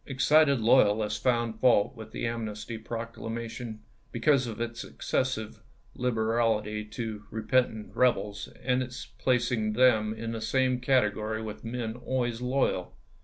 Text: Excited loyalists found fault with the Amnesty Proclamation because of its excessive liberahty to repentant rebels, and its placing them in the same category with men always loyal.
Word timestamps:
Excited 0.07 0.59
loyalists 0.61 1.21
found 1.21 1.59
fault 1.59 1.95
with 1.95 2.09
the 2.09 2.25
Amnesty 2.25 2.79
Proclamation 2.79 3.81
because 4.11 4.47
of 4.47 4.59
its 4.59 4.83
excessive 4.83 5.61
liberahty 5.95 6.83
to 6.93 7.25
repentant 7.29 7.95
rebels, 7.95 8.49
and 8.63 8.81
its 8.81 9.05
placing 9.05 9.73
them 9.73 10.11
in 10.11 10.31
the 10.31 10.41
same 10.41 10.79
category 10.79 11.43
with 11.43 11.63
men 11.63 11.93
always 11.93 12.41
loyal. 12.41 12.95